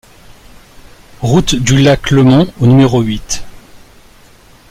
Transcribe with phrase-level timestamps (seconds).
[1.21, 3.43] Route du Lac Le Mont au numéro huit